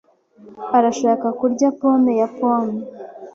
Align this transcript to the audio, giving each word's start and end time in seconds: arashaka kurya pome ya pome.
arashaka 0.77 1.27
kurya 1.39 1.69
pome 1.79 2.11
ya 2.19 2.27
pome. 2.37 2.77